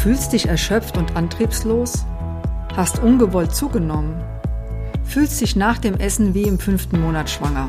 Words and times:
fühlst 0.00 0.32
dich 0.32 0.48
erschöpft 0.48 0.96
und 0.96 1.14
antriebslos? 1.14 2.06
Hast 2.74 3.00
ungewollt 3.00 3.54
zugenommen? 3.54 4.14
Fühlst 5.04 5.42
dich 5.42 5.56
nach 5.56 5.76
dem 5.76 5.94
Essen 5.96 6.32
wie 6.32 6.44
im 6.44 6.58
fünften 6.58 7.02
Monat 7.02 7.28
schwanger? 7.28 7.68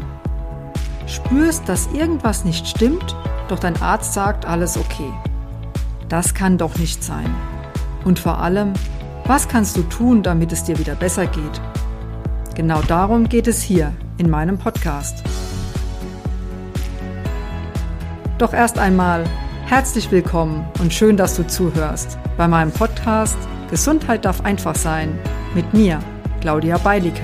Spürst, 1.07 1.67
dass 1.67 1.88
irgendwas 1.88 2.45
nicht 2.45 2.65
stimmt, 2.65 3.17
doch 3.49 3.59
dein 3.59 3.81
Arzt 3.81 4.13
sagt, 4.13 4.45
alles 4.45 4.77
okay. 4.77 5.11
Das 6.07 6.33
kann 6.33 6.57
doch 6.57 6.77
nicht 6.77 7.03
sein. 7.03 7.29
Und 8.05 8.17
vor 8.17 8.39
allem, 8.39 8.71
was 9.25 9.49
kannst 9.49 9.75
du 9.75 9.84
tun, 9.84 10.23
damit 10.23 10.53
es 10.53 10.63
dir 10.63 10.79
wieder 10.79 10.95
besser 10.95 11.27
geht? 11.27 11.61
Genau 12.55 12.81
darum 12.81 13.27
geht 13.27 13.48
es 13.48 13.61
hier 13.61 13.91
in 14.17 14.29
meinem 14.29 14.57
Podcast. 14.57 15.21
Doch 18.38 18.53
erst 18.53 18.79
einmal 18.79 19.25
herzlich 19.71 20.11
willkommen 20.11 20.70
und 20.81 20.93
schön, 20.93 21.16
dass 21.16 21.38
du 21.38 21.48
zuhörst 21.48 22.20
bei 22.35 22.45
meinem 22.45 22.73
Podcast 22.73 23.38
Gesundheit 23.70 24.25
darf 24.25 24.41
einfach 24.41 24.75
sein 24.75 25.17
mit 25.55 25.73
mir, 25.73 26.02
Claudia 26.41 26.77
Beilicke. 26.77 27.21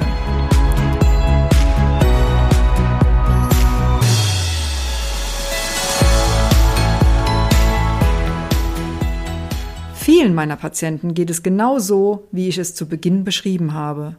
Vielen 9.96 10.34
meiner 10.34 10.56
Patienten 10.56 11.14
geht 11.14 11.30
es 11.30 11.44
genau 11.44 11.80
so, 11.80 12.30
wie 12.32 12.48
ich 12.48 12.58
es 12.58 12.76
zu 12.76 12.88
Beginn 12.88 13.26
beschrieben 13.26 13.74
habe. 13.74 14.16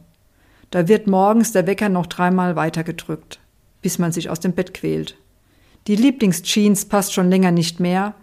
Da 0.69 0.87
wird 0.87 1.07
morgens 1.07 1.51
der 1.51 1.65
Wecker 1.65 1.89
noch 1.89 2.05
dreimal 2.05 2.55
weitergedrückt, 2.55 3.39
bis 3.81 3.97
man 3.97 4.11
sich 4.11 4.29
aus 4.29 4.39
dem 4.39 4.51
Bett 4.53 4.75
quält. 4.75 5.15
Die 5.89 5.95
Lieblingsjeans 5.95 6.85
passt 6.85 7.13
schon 7.13 7.31
länger 7.31 7.49
nicht 7.49 7.79
mehr. 7.79 8.13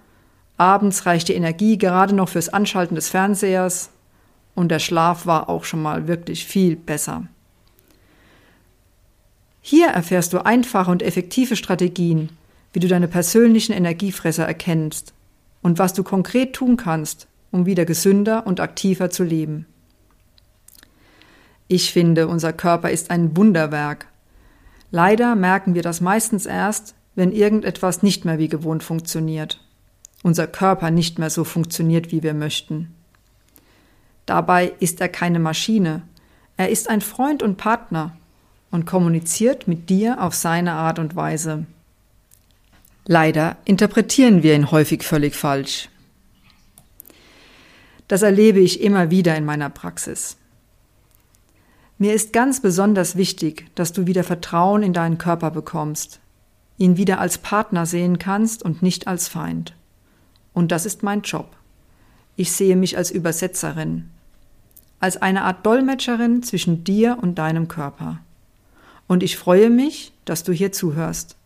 Abends 0.57 1.05
reicht 1.05 1.27
die 1.27 1.35
Energie 1.35 1.79
gerade 1.79 2.15
noch 2.15 2.29
fürs 2.29 2.49
Anschalten 2.49 2.95
des 2.95 3.09
Fernsehers 3.09 3.91
und 4.55 4.69
der 4.69 4.79
Schlaf 4.79 5.27
war 5.27 5.49
auch 5.49 5.65
schon 5.65 5.83
mal 5.83 6.07
wirklich 6.07 6.45
viel 6.45 6.77
besser. 6.77 7.25
Hier 9.61 9.89
erfährst 9.89 10.33
du 10.33 10.47
einfache 10.47 10.93
und 10.93 11.03
effektive 11.03 11.57
Strategien, 11.57 12.29
wie 12.73 12.79
du 12.79 12.87
deine 12.87 13.09
persönlichen 13.09 13.73
Energiefresser 13.73 14.47
erkennst 14.47 15.13
und 15.61 15.81
was 15.81 15.93
du 15.93 16.05
konkret 16.05 16.53
tun 16.53 16.77
kannst, 16.77 17.27
um 17.51 17.67
wieder 17.67 17.85
gesünder 17.85 18.47
und 18.47 18.61
aktiver 18.61 19.11
zu 19.11 19.25
leben. 19.25 19.67
Ich 21.67 21.93
finde, 21.93 22.29
unser 22.29 22.53
Körper 22.53 22.91
ist 22.91 23.11
ein 23.11 23.37
Wunderwerk. 23.37 24.07
Leider 24.93 25.35
merken 25.35 25.75
wir 25.75 25.83
das 25.83 26.01
meistens 26.01 26.47
erst, 26.47 26.95
wenn 27.17 27.33
irgendetwas 27.33 28.03
nicht 28.05 28.25
mehr 28.25 28.39
wie 28.39 28.49
gewohnt 28.49 28.85
funktioniert. 28.85 29.61
Unser 30.23 30.47
Körper 30.47 30.91
nicht 30.91 31.19
mehr 31.19 31.31
so 31.31 31.43
funktioniert, 31.43 32.13
wie 32.13 32.23
wir 32.23 32.35
möchten. 32.35 32.95
Dabei 34.27 34.73
ist 34.81 35.01
er 35.01 35.09
keine 35.09 35.39
Maschine. 35.39 36.03
Er 36.57 36.69
ist 36.69 36.89
ein 36.89 37.01
Freund 37.01 37.43
und 37.43 37.57
Partner 37.57 38.17
und 38.71 38.87
kommuniziert 38.87 39.67
mit 39.67 39.89
dir 39.89 40.23
auf 40.23 40.35
seine 40.35 40.73
Art 40.73 40.99
und 40.99 41.17
Weise. 41.17 41.67
Leider 43.07 43.57
interpretieren 43.65 44.43
wir 44.43 44.55
ihn 44.55 44.71
häufig 44.71 45.03
völlig 45.03 45.35
falsch. 45.35 45.89
Das 48.09 48.23
erlebe 48.23 48.61
ich 48.61 48.81
immer 48.81 49.11
wieder 49.11 49.37
in 49.37 49.45
meiner 49.45 49.71
Praxis. 49.71 50.37
Mir 51.99 52.13
ist 52.15 52.33
ganz 52.33 52.61
besonders 52.61 53.17
wichtig, 53.17 53.67
dass 53.75 53.93
du 53.93 54.07
wieder 54.07 54.23
Vertrauen 54.23 54.83
in 54.83 54.93
deinen 54.93 55.19
Körper 55.19 55.51
bekommst, 55.51 56.21
ihn 56.79 56.97
wieder 56.97 57.21
als 57.21 57.39
Partner 57.39 57.87
sehen 57.87 58.19
kannst 58.19 58.63
und 58.63 58.83
nicht 58.83 59.07
als 59.07 59.29
Feind. 59.29 59.75
Und 60.53 60.73
das 60.73 60.87
ist 60.87 61.03
mein 61.03 61.23
Job. 61.23 61.57
Ich 62.37 62.53
sehe 62.53 62.77
mich 62.77 62.97
als 62.97 63.11
Übersetzerin, 63.11 64.11
als 65.01 65.17
eine 65.17 65.43
Art 65.43 65.65
Dolmetscherin 65.65 66.43
zwischen 66.43 66.85
dir 66.85 67.19
und 67.21 67.37
deinem 67.37 67.69
Körper. 67.69 68.21
Und 69.07 69.23
ich 69.23 69.37
freue 69.37 69.71
mich, 69.71 70.13
dass 70.25 70.43
du 70.43 70.53
hier 70.53 70.73
zuhörst. 70.73 71.37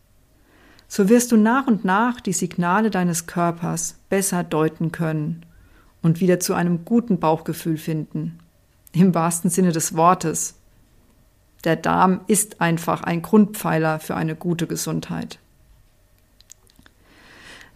So 0.88 1.08
wirst 1.08 1.30
du 1.30 1.36
nach 1.36 1.66
und 1.68 1.84
nach 1.84 2.20
die 2.20 2.32
Signale 2.32 2.90
deines 2.90 3.26
Körpers 3.26 3.96
besser 4.08 4.42
deuten 4.42 4.90
können 4.90 5.46
und 6.02 6.20
wieder 6.20 6.40
zu 6.40 6.54
einem 6.54 6.84
guten 6.84 7.20
Bauchgefühl 7.20 7.76
finden 7.76 8.38
im 8.92 9.14
wahrsten 9.14 9.50
Sinne 9.50 9.72
des 9.72 9.94
Wortes. 9.94 10.54
Der 11.64 11.76
Darm 11.76 12.20
ist 12.26 12.60
einfach 12.60 13.02
ein 13.02 13.22
Grundpfeiler 13.22 14.00
für 14.00 14.16
eine 14.16 14.34
gute 14.34 14.66
Gesundheit. 14.66 15.38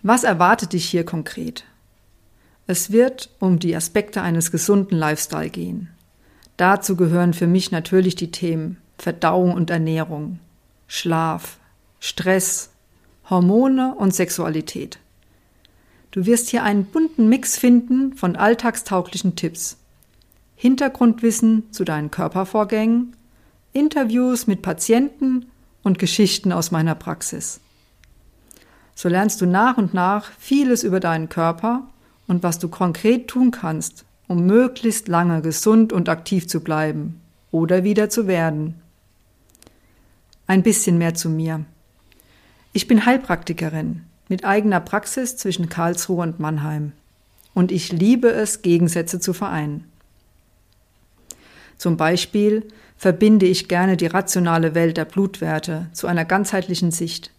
Was 0.02 0.24
erwartet 0.24 0.72
dich 0.72 0.86
hier 0.86 1.04
konkret? 1.04 1.64
Es 2.66 2.92
wird 2.92 3.30
um 3.40 3.58
die 3.58 3.76
Aspekte 3.76 4.22
eines 4.22 4.50
gesunden 4.50 4.96
Lifestyle 4.96 5.50
gehen. 5.50 5.90
Dazu 6.56 6.96
gehören 6.96 7.34
für 7.34 7.46
mich 7.46 7.70
natürlich 7.70 8.14
die 8.14 8.30
Themen 8.30 8.78
Verdauung 8.96 9.52
und 9.52 9.70
Ernährung, 9.70 10.38
Schlaf, 10.86 11.58
Stress, 12.00 12.70
Hormone 13.28 13.94
und 13.94 14.14
Sexualität. 14.14 14.98
Du 16.10 16.26
wirst 16.26 16.48
hier 16.50 16.62
einen 16.62 16.84
bunten 16.84 17.28
Mix 17.28 17.58
finden 17.58 18.14
von 18.14 18.36
alltagstauglichen 18.36 19.36
Tipps, 19.36 19.78
Hintergrundwissen 20.54 21.72
zu 21.72 21.84
deinen 21.84 22.10
Körpervorgängen, 22.10 23.16
Interviews 23.74 24.46
mit 24.46 24.62
Patienten 24.62 25.46
und 25.82 25.98
Geschichten 25.98 26.52
aus 26.52 26.70
meiner 26.70 26.94
Praxis. 26.94 27.58
So 28.94 29.08
lernst 29.08 29.40
du 29.40 29.46
nach 29.46 29.76
und 29.76 29.92
nach 29.92 30.30
vieles 30.38 30.84
über 30.84 31.00
deinen 31.00 31.28
Körper 31.28 31.88
und 32.28 32.44
was 32.44 32.60
du 32.60 32.68
konkret 32.68 33.26
tun 33.26 33.50
kannst, 33.50 34.04
um 34.28 34.46
möglichst 34.46 35.08
lange 35.08 35.42
gesund 35.42 35.92
und 35.92 36.08
aktiv 36.08 36.46
zu 36.46 36.60
bleiben 36.60 37.20
oder 37.50 37.82
wieder 37.82 38.08
zu 38.08 38.28
werden. 38.28 38.80
Ein 40.46 40.62
bisschen 40.62 40.96
mehr 40.96 41.14
zu 41.14 41.28
mir. 41.28 41.64
Ich 42.72 42.86
bin 42.86 43.04
Heilpraktikerin 43.04 44.02
mit 44.28 44.44
eigener 44.44 44.78
Praxis 44.78 45.36
zwischen 45.36 45.68
Karlsruhe 45.68 46.22
und 46.22 46.38
Mannheim. 46.38 46.92
Und 47.54 47.72
ich 47.72 47.90
liebe 47.90 48.28
es, 48.28 48.62
Gegensätze 48.62 49.18
zu 49.18 49.32
vereinen. 49.32 49.90
Zum 51.76 51.96
Beispiel 51.96 52.66
verbinde 52.96 53.46
ich 53.46 53.68
gerne 53.68 53.96
die 53.96 54.06
rationale 54.06 54.74
Welt 54.74 54.96
der 54.96 55.04
Blutwerte 55.04 55.88
zu 55.92 56.06
einer 56.06 56.24
ganzheitlichen 56.24 56.90
Sicht, 56.90 57.30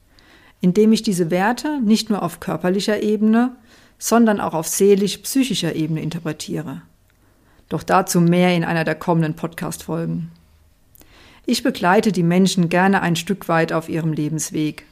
indem 0.61 0.91
ich 0.91 1.03
diese 1.03 1.31
Werte 1.31 1.79
nicht 1.81 2.09
nur 2.09 2.23
auf 2.23 2.39
körperlicher 2.39 3.01
Ebene, 3.01 3.55
sondern 3.97 4.41
auch 4.41 4.53
auf 4.53 4.67
seelisch-psychischer 4.67 5.75
Ebene 5.75 6.01
interpretiere. 6.01 6.81
Doch 7.69 7.83
dazu 7.83 8.21
mehr 8.21 8.55
in 8.55 8.63
einer 8.63 8.83
der 8.83 8.95
kommenden 8.95 9.35
Podcast-Folgen. 9.35 10.31
Ich 11.47 11.63
begleite 11.63 12.11
die 12.11 12.23
Menschen 12.23 12.69
gerne 12.69 13.01
ein 13.01 13.15
Stück 13.15 13.47
weit 13.47 13.71
auf 13.71 13.89
ihrem 13.89 14.13
Lebensweg, 14.13 14.85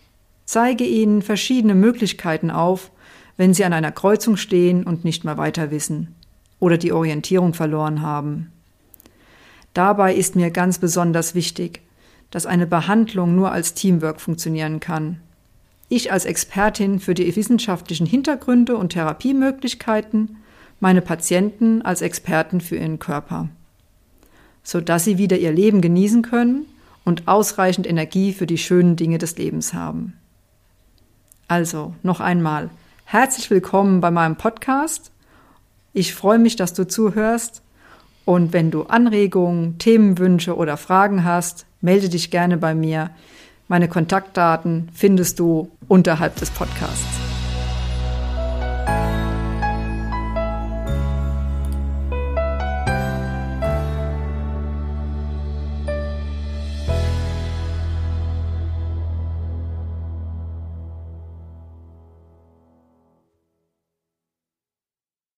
zeige 0.45 0.85
ihnen 0.85 1.21
verschiedene 1.21 1.75
Möglichkeiten 1.75 2.51
auf, 2.51 2.91
wenn 3.37 3.53
sie 3.53 3.65
an 3.65 3.73
einer 3.73 3.91
Kreuzung 3.91 4.37
stehen 4.37 4.83
und 4.83 5.03
nicht 5.03 5.23
mehr 5.23 5.37
weiter 5.37 5.71
wissen 5.71 6.15
oder 6.59 6.77
die 6.77 6.93
Orientierung 6.93 7.53
verloren 7.53 8.01
haben. 8.01 8.52
Dabei 9.73 10.13
ist 10.13 10.35
mir 10.35 10.51
ganz 10.51 10.77
besonders 10.77 11.33
wichtig, 11.33 11.81
dass 12.29 12.45
eine 12.45 12.67
Behandlung 12.67 13.35
nur 13.35 13.51
als 13.51 13.73
Teamwork 13.73 14.21
funktionieren 14.21 14.79
kann. 14.79 15.19
Ich 15.89 16.11
als 16.11 16.25
Expertin 16.25 16.99
für 16.99 17.13
die 17.13 17.35
wissenschaftlichen 17.35 18.05
Hintergründe 18.05 18.77
und 18.77 18.93
Therapiemöglichkeiten, 18.93 20.37
meine 20.79 21.01
Patienten 21.01 21.81
als 21.81 22.01
Experten 22.01 22.61
für 22.61 22.75
ihren 22.75 22.99
Körper, 22.99 23.49
sodass 24.63 25.05
sie 25.05 25.17
wieder 25.17 25.37
ihr 25.37 25.51
Leben 25.51 25.81
genießen 25.81 26.23
können 26.23 26.65
und 27.03 27.27
ausreichend 27.27 27.87
Energie 27.87 28.33
für 28.33 28.47
die 28.47 28.57
schönen 28.57 28.95
Dinge 28.95 29.17
des 29.17 29.37
Lebens 29.37 29.73
haben. 29.73 30.13
Also, 31.47 31.93
noch 32.01 32.19
einmal, 32.19 32.69
herzlich 33.05 33.49
willkommen 33.49 34.01
bei 34.01 34.09
meinem 34.09 34.35
Podcast. 34.35 35.11
Ich 35.93 36.15
freue 36.15 36.39
mich, 36.39 36.55
dass 36.55 36.73
du 36.73 36.87
zuhörst 36.87 37.61
und 38.25 38.53
wenn 38.53 38.71
du 38.71 38.83
Anregungen, 38.83 39.77
Themenwünsche 39.77 40.55
oder 40.55 40.77
Fragen 40.77 41.23
hast, 41.23 41.65
melde 41.81 42.09
dich 42.09 42.31
gerne 42.31 42.57
bei 42.57 42.73
mir. 42.73 43.09
Meine 43.67 43.87
Kontaktdaten 43.87 44.89
findest 44.93 45.39
du 45.39 45.69
unterhalb 45.87 46.35
des 46.37 46.49
Podcasts. 46.51 47.32